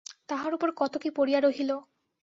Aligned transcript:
তাহার 0.29 0.51
ওপর 0.53 0.69
কত 0.77 0.93
কী 0.97 1.09
পড়িয়া 1.09 1.39
রহিল। 1.39 1.71